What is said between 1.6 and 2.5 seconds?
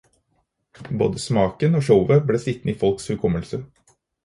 og showet ble